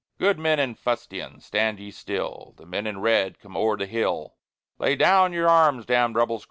[0.17, 4.33] Good men in fustian, stand ye still; The men in red come o'er the hill.
[4.79, 6.39] _Lay down your arms, damned Rebels!